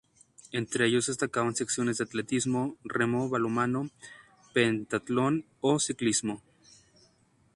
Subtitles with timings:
[0.51, 3.91] Entre ellos destacaban secciones de atletismo, remo, balonmano,
[4.51, 6.41] pentatlón o ciclismo.